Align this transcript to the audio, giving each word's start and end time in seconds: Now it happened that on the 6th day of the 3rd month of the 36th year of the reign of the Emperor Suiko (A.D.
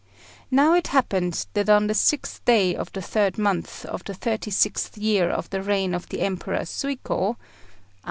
Now 0.49 0.73
it 0.73 0.87
happened 0.87 1.45
that 1.53 1.69
on 1.69 1.85
the 1.85 1.93
6th 1.93 2.43
day 2.43 2.75
of 2.75 2.91
the 2.93 3.01
3rd 3.01 3.37
month 3.37 3.85
of 3.85 4.03
the 4.05 4.13
36th 4.13 4.99
year 4.99 5.29
of 5.29 5.51
the 5.51 5.61
reign 5.61 5.93
of 5.93 6.09
the 6.09 6.21
Emperor 6.21 6.65
Suiko 6.65 7.33
(A.D. 7.35 7.37